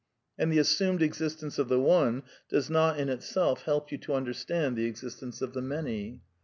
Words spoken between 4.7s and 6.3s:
the existence of the Many.